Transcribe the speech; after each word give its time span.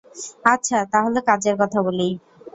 আচ্ছা 0.45 0.77
তাহলে 0.93 1.19
কাজের 1.27 1.55
কথা 1.61 1.79
বলি। 1.81 2.07